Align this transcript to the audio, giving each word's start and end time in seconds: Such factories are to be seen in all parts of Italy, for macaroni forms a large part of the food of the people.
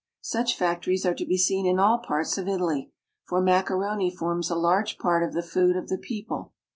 Such 0.23 0.57
factories 0.57 1.05
are 1.05 1.13
to 1.13 1.27
be 1.27 1.37
seen 1.37 1.67
in 1.67 1.77
all 1.77 1.99
parts 1.99 2.35
of 2.39 2.47
Italy, 2.47 2.91
for 3.27 3.39
macaroni 3.39 4.09
forms 4.09 4.49
a 4.49 4.55
large 4.55 4.97
part 4.97 5.21
of 5.21 5.33
the 5.33 5.43
food 5.43 5.75
of 5.77 5.89
the 5.89 5.99
people. 5.99 6.53